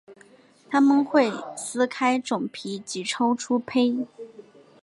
[0.67, 4.07] 它们会撕开种皮及抽出胚。